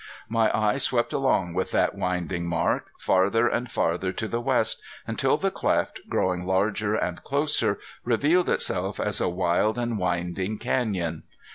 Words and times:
My 0.27 0.49
eye 0.51 0.79
swept 0.79 1.13
along 1.13 1.53
with 1.53 1.69
that 1.73 1.93
winding 1.93 2.47
mark, 2.47 2.87
farther 2.97 3.47
and 3.47 3.69
farther 3.69 4.11
to 4.11 4.27
the 4.27 4.41
west, 4.41 4.81
until 5.05 5.37
the 5.37 5.51
cleft, 5.51 5.99
growing 6.09 6.43
larger 6.43 6.95
and 6.95 7.23
closer, 7.23 7.77
revealed 8.03 8.49
itself 8.49 8.99
as 8.99 9.21
a 9.21 9.29
wild 9.29 9.77
and 9.77 9.99
winding 9.99 10.57
canyon. 10.57 11.21